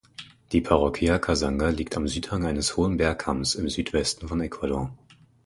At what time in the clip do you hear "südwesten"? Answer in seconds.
3.69-4.27